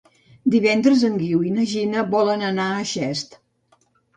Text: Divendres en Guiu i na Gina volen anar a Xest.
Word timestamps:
Divendres 0.53 1.03
en 1.09 1.19
Guiu 1.19 1.43
i 1.49 1.53
na 1.57 1.67
Gina 1.73 2.07
volen 2.17 2.47
anar 2.51 2.69
a 2.79 2.83
Xest. 2.95 3.39